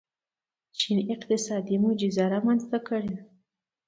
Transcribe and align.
چین 0.79 0.97
اقتصادي 1.13 1.75
معجزه 1.83 2.23
رامنځته 2.33 2.77
کړې. 2.87 3.15